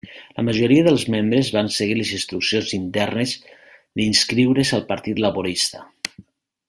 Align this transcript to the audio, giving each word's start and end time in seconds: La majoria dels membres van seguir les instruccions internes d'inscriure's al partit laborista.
La 0.37 0.43
majoria 0.45 0.85
dels 0.85 1.03
membres 1.15 1.51
van 1.57 1.69
seguir 1.75 1.97
les 1.99 2.13
instruccions 2.17 2.73
internes 2.79 3.35
d'inscriure's 4.01 4.73
al 4.79 4.85
partit 4.93 5.23
laborista. 5.27 5.85